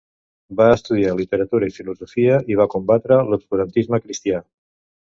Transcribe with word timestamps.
Va 0.61 0.69
estudiar 0.77 1.11
literatura 1.19 1.69
i 1.73 1.75
filosofia 1.77 2.41
i 2.55 2.59
va 2.63 2.69
combatre 2.77 3.21
l'obscurantisme 3.31 4.07
cristià. 4.09 4.47